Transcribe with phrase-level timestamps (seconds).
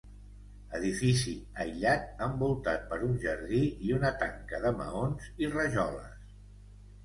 [0.77, 1.33] Edifici
[1.65, 3.61] aïllat envoltat per un jardí
[3.91, 6.37] i una tanca de maons i rajoles.